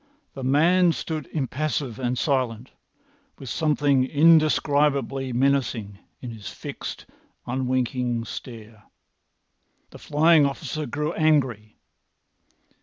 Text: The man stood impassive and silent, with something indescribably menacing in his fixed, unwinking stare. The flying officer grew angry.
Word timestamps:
The 0.33 0.43
man 0.43 0.93
stood 0.93 1.27
impassive 1.31 1.99
and 1.99 2.17
silent, 2.17 2.71
with 3.37 3.49
something 3.49 4.03
indescribably 4.03 5.31
menacing 5.31 5.99
in 6.21 6.31
his 6.31 6.49
fixed, 6.49 7.05
unwinking 7.45 8.25
stare. 8.25 8.85
The 9.91 9.99
flying 9.99 10.43
officer 10.43 10.87
grew 10.87 11.13
angry. 11.13 11.77